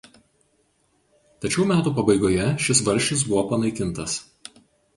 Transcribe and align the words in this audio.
Tačiau 1.45 1.67
metų 1.73 1.93
pabaigoje 2.01 2.49
šis 2.65 2.83
valsčius 2.89 3.25
buvo 3.29 3.47
panaikintas. 3.55 4.21